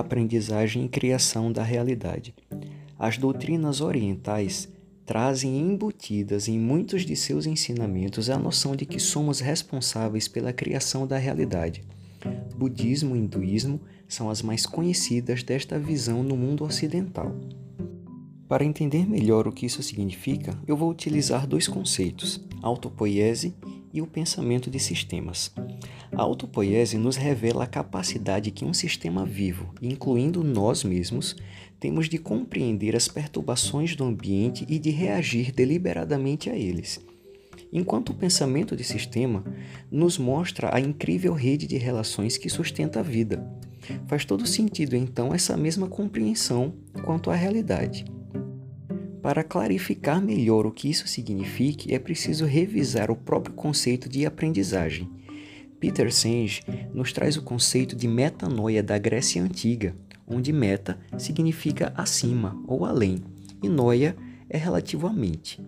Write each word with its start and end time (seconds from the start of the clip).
aprendizagem 0.00 0.84
e 0.84 0.88
criação 0.88 1.52
da 1.52 1.62
realidade. 1.62 2.34
As 2.98 3.16
doutrinas 3.16 3.80
orientais 3.80 4.68
trazem 5.06 5.56
embutidas 5.56 6.48
em 6.48 6.58
muitos 6.58 7.02
de 7.02 7.14
seus 7.14 7.46
ensinamentos 7.46 8.28
a 8.28 8.36
noção 8.36 8.74
de 8.74 8.84
que 8.84 8.98
somos 8.98 9.38
responsáveis 9.38 10.26
pela 10.26 10.52
criação 10.52 11.06
da 11.06 11.16
realidade. 11.16 11.84
Budismo 12.56 13.14
e 13.14 13.20
hinduísmo 13.20 13.80
são 14.08 14.28
as 14.28 14.42
mais 14.42 14.66
conhecidas 14.66 15.44
desta 15.44 15.78
visão 15.78 16.24
no 16.24 16.36
mundo 16.36 16.64
ocidental. 16.64 17.32
Para 18.48 18.64
entender 18.64 19.08
melhor 19.08 19.46
o 19.46 19.52
que 19.52 19.66
isso 19.66 19.82
significa, 19.82 20.58
eu 20.66 20.76
vou 20.76 20.90
utilizar 20.90 21.46
dois 21.46 21.68
conceitos, 21.68 22.40
autopoiese 22.62 23.54
e 23.92 24.02
o 24.02 24.06
pensamento 24.08 24.70
de 24.70 24.80
sistemas. 24.80 25.52
A 26.16 26.22
autopoiese 26.22 26.96
nos 26.96 27.16
revela 27.16 27.64
a 27.64 27.66
capacidade 27.66 28.52
que 28.52 28.64
um 28.64 28.72
sistema 28.72 29.26
vivo, 29.26 29.74
incluindo 29.82 30.44
nós 30.44 30.84
mesmos, 30.84 31.34
temos 31.80 32.08
de 32.08 32.18
compreender 32.18 32.94
as 32.94 33.08
perturbações 33.08 33.96
do 33.96 34.04
ambiente 34.04 34.64
e 34.68 34.78
de 34.78 34.90
reagir 34.90 35.50
deliberadamente 35.50 36.48
a 36.48 36.56
eles. 36.56 37.04
Enquanto 37.72 38.10
o 38.10 38.14
pensamento 38.14 38.76
de 38.76 38.84
sistema 38.84 39.44
nos 39.90 40.16
mostra 40.16 40.74
a 40.74 40.78
incrível 40.78 41.34
rede 41.34 41.66
de 41.66 41.76
relações 41.76 42.38
que 42.38 42.48
sustenta 42.48 43.00
a 43.00 43.02
vida. 43.02 43.44
Faz 44.06 44.24
todo 44.24 44.46
sentido 44.46 44.94
então 44.94 45.34
essa 45.34 45.56
mesma 45.56 45.88
compreensão 45.88 46.74
quanto 47.04 47.28
à 47.28 47.34
realidade. 47.34 48.04
Para 49.20 49.42
clarificar 49.42 50.22
melhor 50.22 50.64
o 50.64 50.70
que 50.70 50.88
isso 50.88 51.08
significa, 51.08 51.92
é 51.92 51.98
preciso 51.98 52.44
revisar 52.44 53.10
o 53.10 53.16
próprio 53.16 53.54
conceito 53.54 54.08
de 54.08 54.24
aprendizagem. 54.24 55.10
Peter 55.78 56.12
Senge 56.12 56.62
nos 56.92 57.12
traz 57.12 57.36
o 57.36 57.42
conceito 57.42 57.94
de 57.94 58.08
metanoia 58.08 58.82
da 58.82 58.98
Grécia 58.98 59.42
Antiga, 59.42 59.94
onde 60.26 60.52
meta 60.52 60.98
significa 61.18 61.92
acima 61.96 62.56
ou 62.66 62.84
além 62.84 63.22
e 63.62 63.68
noia 63.68 64.16
é 64.48 64.58
relativo 64.58 65.06
à 65.06 65.12
mente. 65.12 65.60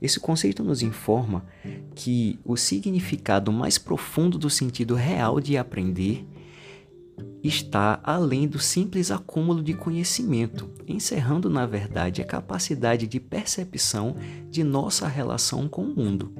Esse 0.00 0.20
conceito 0.20 0.62
nos 0.62 0.82
informa 0.82 1.46
que 1.94 2.38
o 2.44 2.56
significado 2.56 3.50
mais 3.50 3.78
profundo 3.78 4.38
do 4.38 4.50
sentido 4.50 4.94
real 4.94 5.40
de 5.40 5.56
aprender 5.56 6.26
está 7.42 7.98
além 8.02 8.46
do 8.46 8.58
simples 8.58 9.10
acúmulo 9.10 9.62
de 9.62 9.72
conhecimento, 9.72 10.70
encerrando, 10.86 11.48
na 11.48 11.66
verdade, 11.66 12.20
a 12.20 12.24
capacidade 12.24 13.06
de 13.06 13.18
percepção 13.18 14.14
de 14.50 14.62
nossa 14.62 15.08
relação 15.08 15.68
com 15.68 15.82
o 15.82 15.96
mundo. 15.96 16.32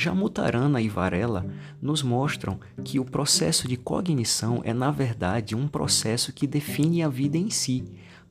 Já 0.00 0.14
Mutarana 0.14 0.80
e 0.80 0.88
Varela 0.88 1.44
nos 1.78 2.02
mostram 2.02 2.58
que 2.82 2.98
o 2.98 3.04
processo 3.04 3.68
de 3.68 3.76
cognição 3.76 4.62
é, 4.64 4.72
na 4.72 4.90
verdade, 4.90 5.54
um 5.54 5.68
processo 5.68 6.32
que 6.32 6.46
define 6.46 7.02
a 7.02 7.08
vida 7.10 7.36
em 7.36 7.50
si, 7.50 7.84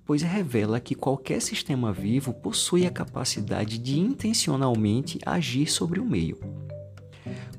pois 0.03 0.23
revela 0.23 0.80
que 0.80 0.95
qualquer 0.95 1.39
sistema 1.39 1.94
vivo 1.94 2.34
possui 2.34 2.88
a 2.88 2.89
capacidade 2.89 3.78
de 3.78 4.00
intencionalmente 4.00 5.20
agir 5.23 5.67
sobre 5.67 6.00
o 6.00 6.06
meio. 6.06 6.39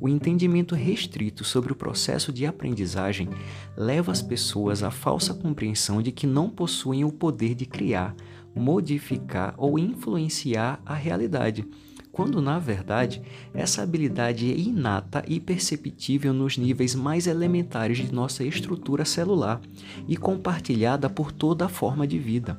O 0.00 0.08
entendimento 0.08 0.74
restrito 0.74 1.44
sobre 1.44 1.72
o 1.72 1.76
processo 1.76 2.32
de 2.32 2.44
aprendizagem 2.44 3.28
leva 3.76 4.10
as 4.10 4.20
pessoas 4.20 4.82
à 4.82 4.90
falsa 4.90 5.32
compreensão 5.34 6.02
de 6.02 6.10
que 6.10 6.26
não 6.26 6.50
possuem 6.50 7.04
o 7.04 7.12
poder 7.12 7.54
de 7.54 7.64
criar, 7.64 8.16
modificar 8.56 9.54
ou 9.56 9.78
influenciar 9.78 10.82
a 10.84 10.94
realidade 10.94 11.64
quando 12.12 12.40
na 12.40 12.58
verdade 12.58 13.22
essa 13.54 13.82
habilidade 13.82 14.50
é 14.50 14.56
inata 14.56 15.24
e 15.26 15.38
perceptível 15.38 16.32
nos 16.32 16.58
níveis 16.58 16.94
mais 16.94 17.26
elementares 17.26 17.98
de 17.98 18.12
nossa 18.12 18.44
estrutura 18.44 19.04
celular 19.04 19.60
e 20.08 20.16
compartilhada 20.16 21.08
por 21.08 21.32
toda 21.32 21.66
a 21.66 21.68
forma 21.68 22.06
de 22.06 22.18
vida. 22.18 22.58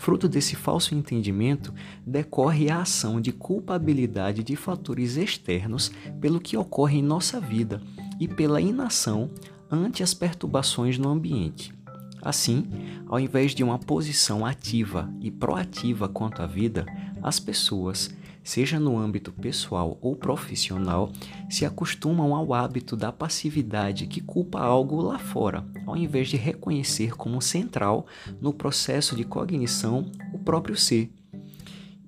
Fruto 0.00 0.28
desse 0.28 0.56
falso 0.56 0.94
entendimento 0.94 1.74
decorre 2.06 2.70
a 2.70 2.80
ação 2.80 3.20
de 3.20 3.32
culpabilidade 3.32 4.42
de 4.42 4.56
fatores 4.56 5.16
externos 5.16 5.92
pelo 6.20 6.40
que 6.40 6.56
ocorre 6.56 6.98
em 6.98 7.02
nossa 7.02 7.38
vida 7.38 7.82
e 8.18 8.26
pela 8.26 8.62
inação 8.62 9.30
ante 9.70 10.02
as 10.02 10.14
perturbações 10.14 10.96
no 10.96 11.10
ambiente. 11.10 11.74
Assim, 12.22 12.66
ao 13.06 13.18
invés 13.18 13.54
de 13.54 13.64
uma 13.64 13.78
posição 13.78 14.44
ativa 14.44 15.12
e 15.20 15.30
proativa 15.30 16.08
quanto 16.08 16.42
à 16.42 16.46
vida, 16.46 16.84
as 17.22 17.40
pessoas, 17.40 18.14
seja 18.42 18.78
no 18.78 18.98
âmbito 18.98 19.32
pessoal 19.32 19.98
ou 20.00 20.16
profissional, 20.16 21.12
se 21.48 21.64
acostumam 21.64 22.34
ao 22.34 22.52
hábito 22.52 22.96
da 22.96 23.12
passividade 23.12 24.06
que 24.06 24.20
culpa 24.20 24.60
algo 24.60 25.00
lá 25.00 25.18
fora, 25.18 25.64
ao 25.86 25.96
invés 25.96 26.28
de 26.28 26.36
reconhecer 26.36 27.16
como 27.16 27.40
central 27.40 28.06
no 28.40 28.52
processo 28.52 29.16
de 29.16 29.24
cognição 29.24 30.10
o 30.32 30.38
próprio 30.38 30.76
ser. 30.76 31.10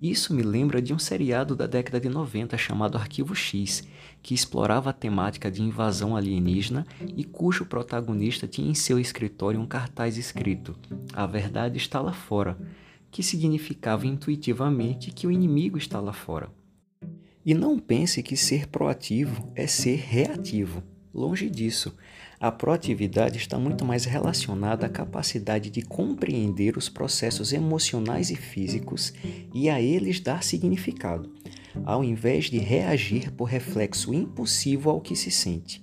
Isso 0.02 0.34
me 0.34 0.42
lembra 0.42 0.82
de 0.82 0.92
um 0.92 0.98
seriado 0.98 1.54
da 1.54 1.64
década 1.64 2.00
de 2.00 2.08
90 2.08 2.58
chamado 2.58 2.98
Arquivo 2.98 3.36
X, 3.36 3.84
que 4.20 4.34
explorava 4.34 4.90
a 4.90 4.92
temática 4.92 5.48
de 5.48 5.62
invasão 5.62 6.16
alienígena 6.16 6.84
e 7.16 7.22
cujo 7.22 7.66
protagonista 7.66 8.48
tinha 8.48 8.68
em 8.68 8.74
seu 8.74 8.98
escritório 8.98 9.60
um 9.60 9.66
cartaz 9.66 10.16
escrito: 10.16 10.76
A 11.12 11.24
verdade 11.24 11.78
está 11.78 12.00
lá 12.00 12.12
fora 12.12 12.58
que 13.12 13.22
significava 13.22 14.04
intuitivamente 14.04 15.12
que 15.12 15.26
o 15.26 15.30
inimigo 15.30 15.78
está 15.78 16.00
lá 16.00 16.12
fora. 16.12 16.50
E 17.46 17.54
não 17.54 17.78
pense 17.78 18.24
que 18.24 18.36
ser 18.36 18.66
proativo 18.66 19.52
é 19.54 19.68
ser 19.68 19.96
reativo. 19.96 20.82
Longe 21.14 21.48
disso. 21.48 21.94
A 22.42 22.50
proatividade 22.50 23.38
está 23.38 23.56
muito 23.56 23.84
mais 23.84 24.04
relacionada 24.04 24.84
à 24.84 24.88
capacidade 24.88 25.70
de 25.70 25.80
compreender 25.80 26.76
os 26.76 26.88
processos 26.88 27.53
emocionais 27.53 28.30
e 28.30 28.34
físicos 28.34 29.14
e 29.54 29.70
a 29.70 29.80
eles 29.80 30.19
dar 30.19 30.42
significado, 30.42 31.32
ao 31.84 32.03
invés 32.03 32.47
de 32.47 32.58
reagir 32.58 33.30
por 33.30 33.44
reflexo 33.44 34.12
impulsivo 34.12 34.91
ao 34.91 35.00
que 35.00 35.14
se 35.14 35.30
sente 35.30 35.80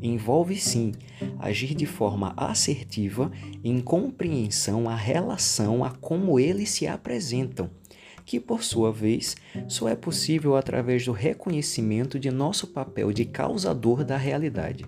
envolve 0.00 0.56
sim 0.56 0.92
agir 1.38 1.74
de 1.74 1.86
forma 1.86 2.32
assertiva 2.36 3.32
em 3.64 3.80
compreensão 3.80 4.88
à 4.88 4.94
relação 4.94 5.84
a 5.84 5.90
como 5.90 6.38
eles 6.38 6.70
se 6.70 6.86
apresentam, 6.86 7.70
que 8.24 8.38
por 8.40 8.62
sua 8.62 8.92
vez 8.92 9.36
só 9.68 9.88
é 9.88 9.96
possível 9.96 10.56
através 10.56 11.04
do 11.04 11.12
reconhecimento 11.12 12.18
de 12.18 12.30
nosso 12.30 12.68
papel 12.68 13.12
de 13.12 13.24
causador 13.24 14.04
da 14.04 14.16
realidade. 14.16 14.84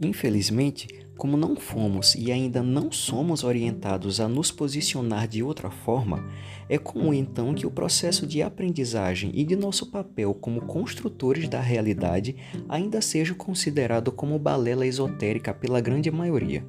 Infelizmente, 0.00 0.88
como 1.16 1.36
não 1.36 1.56
fomos 1.56 2.14
e 2.14 2.30
ainda 2.30 2.62
não 2.62 2.92
somos 2.92 3.42
orientados 3.42 4.20
a 4.20 4.28
nos 4.28 4.50
posicionar 4.50 5.26
de 5.26 5.42
outra 5.42 5.70
forma, 5.70 6.22
é 6.68 6.76
comum 6.76 7.14
então 7.14 7.54
que 7.54 7.66
o 7.66 7.70
processo 7.70 8.26
de 8.26 8.42
aprendizagem 8.42 9.30
e 9.34 9.42
de 9.42 9.56
nosso 9.56 9.90
papel 9.90 10.34
como 10.34 10.60
construtores 10.60 11.48
da 11.48 11.60
realidade 11.60 12.36
ainda 12.68 13.00
seja 13.00 13.34
considerado 13.34 14.12
como 14.12 14.38
balela 14.38 14.86
esotérica 14.86 15.54
pela 15.54 15.80
grande 15.80 16.10
maioria. 16.10 16.62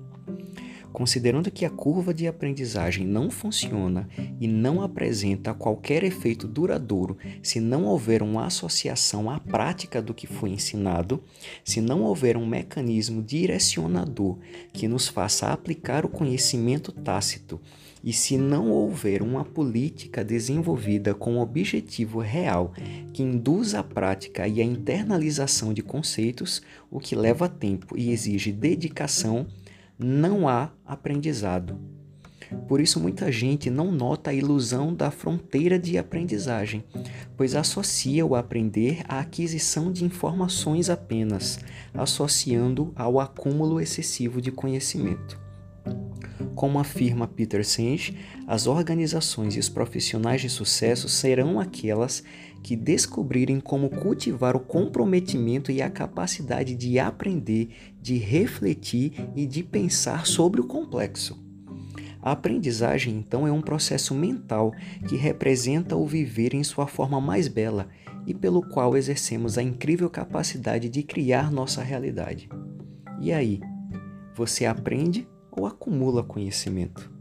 Considerando 0.97 1.52
que 1.52 1.63
a 1.63 1.69
curva 1.69 2.12
de 2.12 2.25
aprendizagem 2.25 3.06
não 3.06 3.30
funciona 3.30 4.09
e 4.41 4.47
não 4.47 4.81
apresenta 4.81 5.53
qualquer 5.53 6.03
efeito 6.03 6.47
duradouro 6.47 7.19
se 7.44 7.59
não 7.59 7.84
houver 7.84 8.24
uma 8.24 8.47
associação 8.47 9.30
à 9.30 9.40
prática 9.40 10.02
do 10.02 10.12
que 10.12 10.25
foi 10.25 10.50
ensinado, 10.50 11.24
se 11.63 11.81
não 11.81 12.02
houver 12.02 12.35
um 12.35 12.47
mecanismo 12.47 13.22
direcionador 13.22 14.40
que 14.74 14.88
nos 14.88 15.08
faça 15.08 15.50
aplicar 15.50 16.03
o 16.03 16.09
conhecimento 16.09 16.91
tácito 16.91 17.62
e 18.03 18.12
se 18.12 18.35
não 18.35 18.72
houver 18.72 19.22
uma 19.22 19.46
política 19.46 20.24
desenvolvida 20.24 21.14
com 21.14 21.38
objetivo 21.38 22.22
real 22.22 22.74
que 23.14 23.22
induza 23.22 23.81
a 23.81 23.84
prática 23.84 24.47
e 24.47 24.59
a 24.59 24.66
internalização 24.66 25.76
de 25.76 25.84
conceitos, 25.84 26.59
o 26.90 26.99
que 26.99 27.16
leva 27.16 27.47
tempo 27.47 27.96
e 27.96 28.09
exige 28.09 28.52
dedicação, 28.52 29.46
não 29.97 30.47
há 30.47 30.72
aprendizado. 30.85 31.79
Por 32.67 32.79
isso, 32.79 32.99
muita 32.99 33.32
gente 33.32 33.70
não 33.70 33.91
nota 33.91 34.29
a 34.29 34.34
ilusão 34.34 34.94
da 34.94 35.11
fronteira 35.11 35.78
de 35.78 35.97
aprendizagem, 35.97 36.84
pois 37.35 37.55
associa 37.55 38.26
o 38.26 38.35
aprender 38.35 39.03
à 39.08 39.20
aquisição 39.20 39.91
de 39.91 40.05
informações 40.05 40.90
apenas, 40.90 41.59
associando 41.94 42.94
ao 42.96 43.20
acúmulo 43.20 43.82
excessivo 43.82 44.41
de 44.41 44.52
conhecimento. 44.52 45.47
Como 46.58 46.80
afirma 46.80 47.28
Peter 47.28 47.64
Senge, 47.64 48.18
as 48.48 48.66
organizações 48.66 49.56
e 49.56 49.59
os 49.59 49.70
profissionais 49.70 50.42
de 50.42 50.50
sucesso 50.50 51.08
serão 51.08 51.59
aquelas 51.59 52.24
que 52.64 52.76
descobrirem 52.76 53.59
como 53.59 53.92
cultivar 53.92 54.56
o 54.56 54.59
comprometimento 54.59 55.72
e 55.72 55.84
a 55.84 55.90
capacidade 55.90 56.76
de 56.76 56.98
aprender, 56.98 57.70
de 58.02 58.18
refletir 58.18 59.30
e 59.36 59.46
de 59.46 59.62
pensar 59.62 60.26
sobre 60.26 60.59
o 60.59 60.66
complexo. 60.66 61.40
A 62.24 62.32
aprendizagem, 62.32 63.16
então, 63.16 63.48
é 63.48 63.52
um 63.52 63.62
processo 63.62 64.16
mental 64.16 64.74
que 65.08 65.16
representa 65.16 65.96
o 65.96 66.08
viver 66.08 66.56
em 66.56 66.64
sua 66.64 66.88
forma 66.88 67.22
mais 67.22 67.48
bela 67.48 67.88
e 68.26 68.34
pelo 68.34 68.64
qual 68.64 68.98
exercemos 68.98 69.59
a 69.59 69.62
incrível 69.62 70.09
capacidade 70.09 70.90
de 70.90 71.04
criar 71.04 71.52
nossa 71.52 71.84
realidade. 71.84 72.50
E 73.22 73.32
aí, 73.32 73.62
você 74.34 74.66
aprende 74.66 75.28
ou 75.58 75.66
acumula 75.66 76.24
conhecimento. 76.24 77.16